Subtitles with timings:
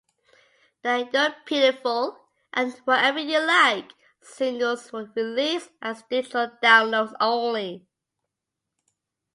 [0.81, 2.17] The "You're Pitiful"
[2.53, 7.85] and "Whatever You Like" singles were released as digital downloads only.